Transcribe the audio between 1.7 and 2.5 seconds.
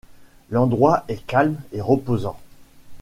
et reposant.